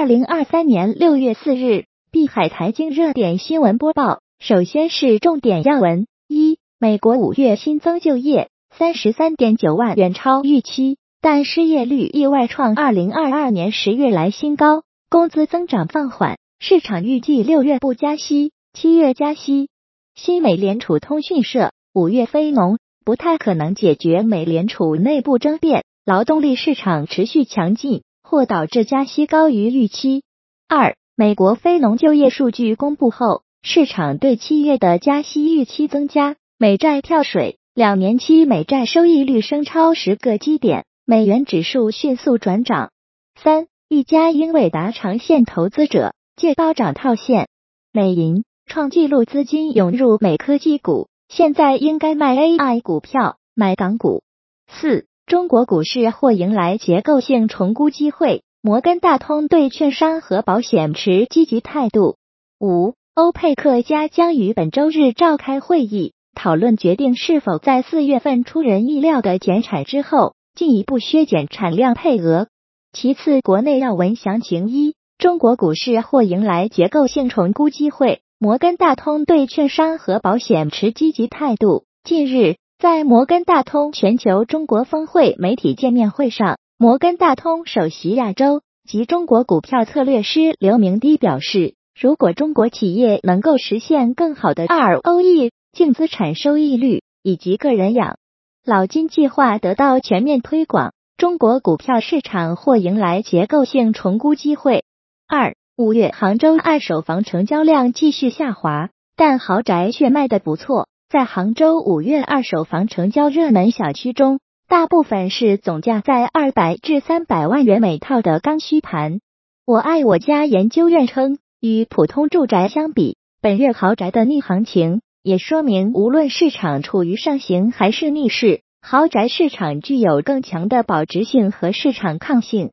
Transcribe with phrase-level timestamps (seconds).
[0.00, 4.20] 二零二三年六月四日，碧海财经热点新闻播报。
[4.38, 19.68] 首先是重点要闻：一、美国五月新增就业三十三点九万，远超预期，但失业率意外创二零二二年十月来新高，工资增长放缓，市场预计六月不加息，七月加息。
[20.14, 28.00] 新美联储通讯社五月非农不太可能解决美联储内部争辩，劳动力市场持续强劲。
[28.30, 30.22] 或导致加息高于预期。
[30.68, 42.92] 二、美国非农就业数据公布后，市场对七月的加息预期增加，美债跳水，两年期美债收益率升超十个基点，美元指数迅速转涨。
[43.34, 47.48] 三、一家英伟达长线投资者借高涨套现，
[47.92, 54.22] 美银创纪录资金涌入美科技股，现在应该卖 AI 股票，买港股。
[54.68, 55.09] 四。
[55.30, 62.16] 中国股市或迎来结构性重估机会，摩根大通对券商和保险持积极态度。
[62.58, 72.48] 五，欧佩克加将于本周日召开会议，讨论决定是否在四月份出人意料的减产之后，进一步削减产量配额。
[72.92, 81.84] 其次，国内要闻详情一，中国股市或迎来结构性重估机会，摩根大通对券商和保险持积极态度。
[82.02, 82.56] 近日。
[82.80, 98.16] 在摩根大通全球中国峰会媒体见面会上，摩根大通首席亚洲及中国股票策略师刘明低表示，如果中国企业能够实现更好的 ROE、净资产收益率以及个人养
[98.64, 104.84] 老金计划得到全面推广，中国股票市场或迎来结构性重估机会。
[105.28, 110.88] 二五月杭州二手房成交量继续下滑，但豪宅却卖得不错。
[111.10, 119.18] 在杭州五月二手房成交热门小区中，大部分是总价在二百至三百万元每套的刚需盘。
[119.66, 132.70] 我爱我家研究院称，与普通住宅相比，本月豪宅的逆行情也说明，无论市场处于上行还是逆势，豪宅市场具有更强的保值性和市场抗性。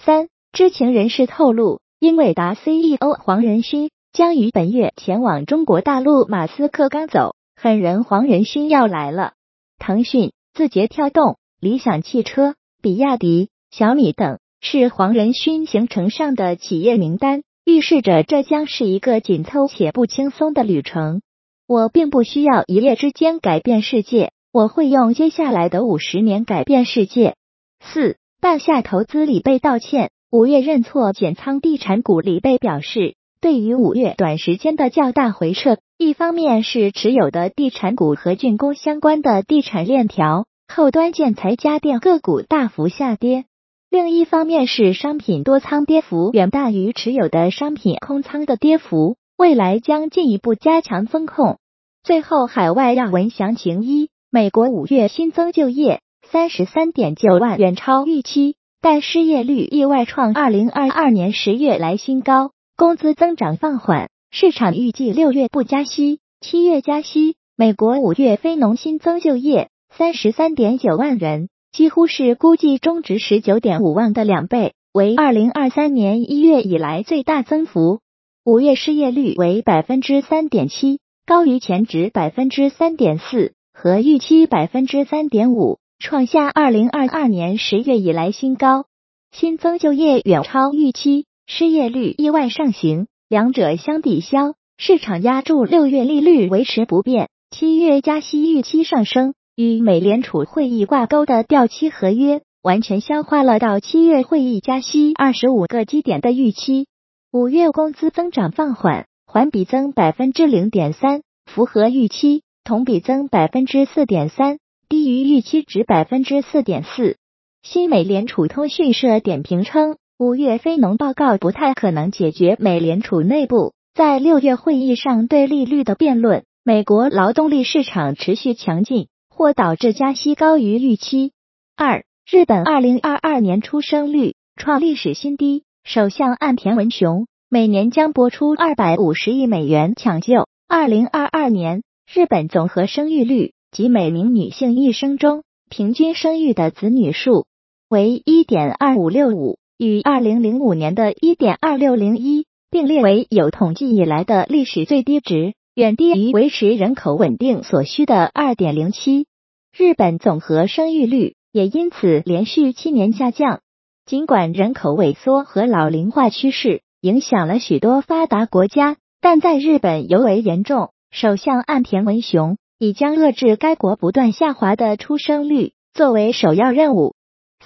[0.00, 6.24] 三知情人士透露，英伟达 CEO 黄仁勋将于本月前往中国大陆。
[6.28, 7.34] 马斯克刚走。
[7.62, 9.34] 狠人黄仁勋要来了，
[9.78, 21.20] 腾讯、字节跳动、理想汽车、比亚迪、小米等是黄仁勋行程上的企业名单，预示着这将是一个紧凑且不轻松的旅程。
[21.66, 27.36] 我并不需要一夜之间改变世界，我会用接下来的五十年改变世界。
[27.78, 33.16] 四半夏投资李贝道歉，五月认错减仓地产股，李贝表示。
[33.40, 43.44] 对于五月短时间的较大回撤，一方面是持有的地产股和竣工相关的地产链条、后端建材家电个股大幅下跌；
[43.88, 51.56] 另一方面是商品多仓跌幅远大于持有的商品空仓的跌幅，未来将进一步加强风控。
[52.02, 62.50] 最后，海外要闻详情一：美国五月新增就业三十三点九万，远超预期，但失业率意外创二零二二年十月来新高。
[62.80, 67.36] 工资增长放缓，市场预计六月不加息，七月加息。
[67.54, 78.00] 美国五月非农新增就业三十三点九万人，几乎是估计中值十九点五万的两倍，为二零二三年一月以来最大增幅。
[78.46, 88.86] 五月失业率为百分之三点七，高于前值百分之三点四和预期百分之三点五，创下二零二二年十月以来新高。
[89.32, 91.26] 新增就业远超预期。
[91.52, 106.86] 失业率意外上行，两者相抵消，市场压住六月利率维持不变，七月加息预期上升，与美联储会议挂钩的掉期合约完全消化了到七月会议加息二十五个基点的预期。
[107.32, 117.16] 五月工资增长放缓，环比增百分之零点三，符合预期；同比增百分之四点三，低于预期值百分之四点四。
[117.64, 119.96] 新美联储通讯社点评称。
[120.20, 126.44] 五月非农报告不太可能解决美联储内部在六月会议上对利率的辩论。
[126.62, 131.32] 美国劳动力市场持续强劲，或导致加息高于预期。
[131.74, 140.46] 二、日本二零二二年出生率创历史新低，首相岸田文雄每年将拨出二百五十亿美元抢救。
[140.68, 141.82] 二零二二年
[142.12, 147.46] 日本总和生育率及每名女性一生中平均生育的子女数
[147.88, 149.58] 为一点二五六五。
[149.82, 159.26] 与二零零五年的一点二六零一并列为有统计以来的历史最低值，远低于维持人口稳定所需的二点零七。
[159.74, 163.60] 日本总和生育率也因此连续七年下降。
[164.04, 170.90] 尽管人口萎缩和老龄化趋势影响了许多发达国家，但在日本尤为严重。
[171.10, 177.14] 首相岸田文雄已将遏制该国不断下滑的出生率作为首要任务。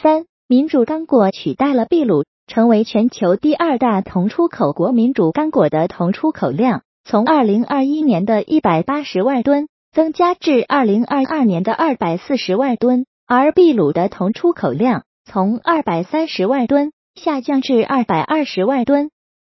[0.01, 4.93] 三，民主刚果取代了秘鲁，成为全球第二大铜出口国。
[4.93, 15.05] 民主刚果的铜出口量从二零二一年的一百八十万吨增加至二零二二年的二百四十万吨，而秘鲁的铜出口量。
[15.25, 19.11] 从二百三十万吨下降至二百二十万吨，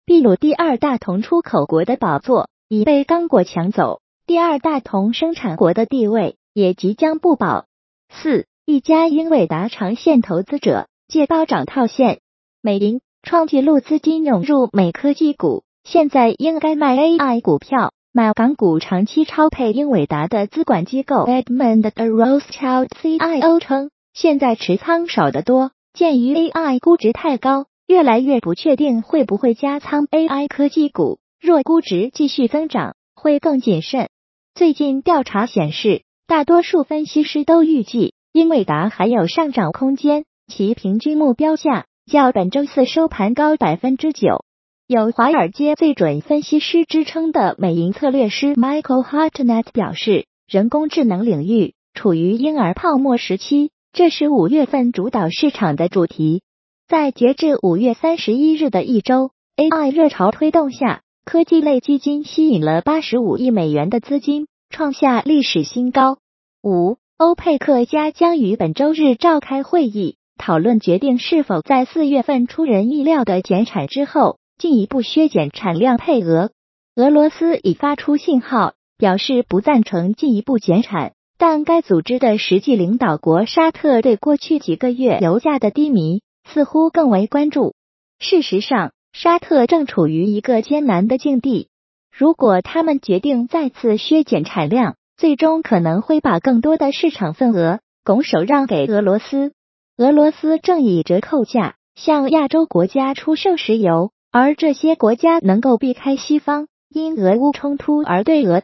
[0.07, 7.67] 秘鲁第二大铜出口国的宝座已被刚果抢走，第二大铜生产国的地位也即将不保。
[8.09, 12.21] 四，一家英伟达长线投资者借高涨套现，
[12.63, 23.91] 美银创纪录资金涌入美科技股，现在应该卖 AI 股票，买港股长期超配英伟达的资管机构 Edmund a Rothschild CIO 称。
[24.15, 31.19] 现在持仓少得多，鉴于 AI 估值太高，越来越不确定会不会加仓 AI 科技股。
[31.41, 34.11] 若估值继续增长，会更谨慎。
[34.55, 44.45] 最近调查显示，大多数分析师都预计英伟达还有上涨空间，其平均目标价较本周四收盘高百分之九。
[44.87, 53.73] 有华尔街最准分析师之称的美银策略师 Michael Hartnett 表示，人工智能领域处于婴儿泡沫时期。
[53.93, 56.43] 这是五月份主导市场的主题。
[56.87, 66.19] 在截至五月三十一日的一周，AI 热潮推动下，科技类基金吸引了八十五亿美元的资金，创下历史新高。
[66.63, 76.51] 五，欧佩克加将于本周日召开会议，讨论决定是否在四月份出人意料的减产之后，进一步削减产量配额。
[76.97, 81.13] 俄罗斯已发出信号，表示不赞成进一步减产。
[81.37, 87.75] 但该组织的实际领导国沙特对过去几个月油价的低迷似乎更为关注。
[88.19, 91.69] 事实上，沙特正处于一个艰难的境地。
[92.11, 99.53] 如果他们决定再次削减产量，最终可能会把更多的市场份额拱手让给俄罗斯。
[99.99, 108.63] 俄罗斯正以折扣价向亚洲国家出售石油，而这些国家能够避开西方因俄乌冲突而对俄